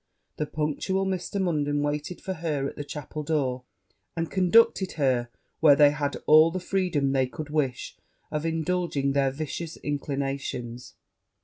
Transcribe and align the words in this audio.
The 0.37 0.47
punctual 0.47 1.05
Mr. 1.05 1.39
Munden 1.39 1.83
waited 1.83 2.21
for 2.21 2.33
her 2.33 2.67
at 2.67 2.75
the 2.75 2.83
chapel 2.83 3.21
door, 3.21 3.65
and 4.17 4.31
conducted 4.31 4.93
her 4.93 5.29
where 5.59 5.75
they 5.75 5.91
had 5.91 6.17
all 6.25 6.49
the 6.49 6.59
freedom 6.59 7.11
they 7.11 7.27
could 7.27 7.51
wish 7.51 7.95
of 8.31 8.43
indulging 8.43 9.11
their 9.11 9.29
vicious 9.29 9.77
inclinations. 9.77 10.95